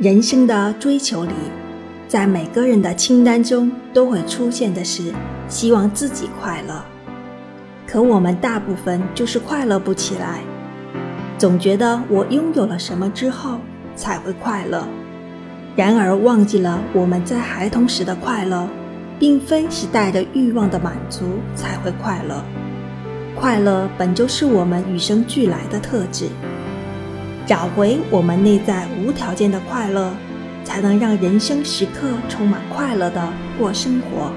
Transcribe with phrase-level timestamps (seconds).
[0.00, 1.30] 人生的追求里，
[2.08, 5.12] 在每个人的清单中都会出现的是
[5.48, 6.84] 希望自己快乐。
[7.86, 10.40] 可我们大部分就是快乐不起来，
[11.38, 13.60] 总觉得我拥有了什么之后
[13.94, 14.84] 才会快乐，
[15.76, 18.68] 然而忘记了我们在孩童时的快乐，
[19.20, 21.24] 并非是带着欲望的满足
[21.54, 22.42] 才会快乐。
[23.36, 26.26] 快乐本就是我们与生俱来的特质。
[27.46, 30.10] 找回我们内在无条件的快乐，
[30.64, 34.32] 才能让人生时刻充满快乐的过生活。